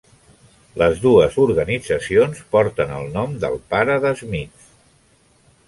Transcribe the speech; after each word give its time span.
Les 0.81 1.01
dues 1.03 1.37
organitzacions 1.43 2.41
porten 2.57 2.95
el 3.01 3.13
nom 3.19 3.37
del 3.47 3.61
pare 3.77 4.01
de 4.07 4.17
Smith. 4.23 4.69